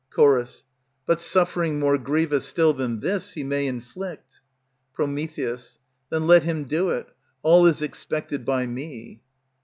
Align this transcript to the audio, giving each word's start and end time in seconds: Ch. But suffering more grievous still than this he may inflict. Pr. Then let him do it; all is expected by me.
Ch. 0.11 0.63
But 1.05 1.19
suffering 1.19 1.77
more 1.77 1.99
grievous 1.99 2.43
still 2.45 2.73
than 2.73 3.01
this 3.01 3.33
he 3.33 3.43
may 3.43 3.67
inflict. 3.67 4.41
Pr. 4.95 5.03
Then 5.05 6.25
let 6.25 6.41
him 6.43 6.63
do 6.63 6.89
it; 6.89 7.09
all 7.43 7.67
is 7.67 7.83
expected 7.83 8.43
by 8.43 8.65
me. 8.65 9.21